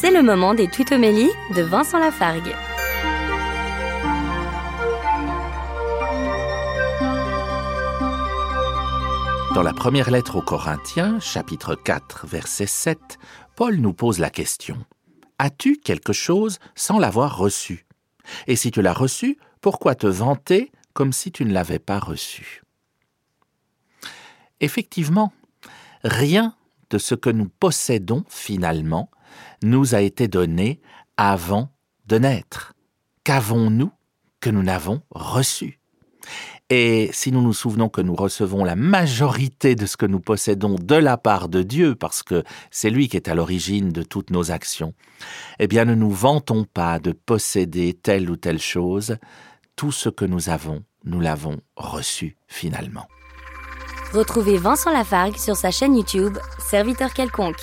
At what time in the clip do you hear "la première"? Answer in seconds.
9.62-10.10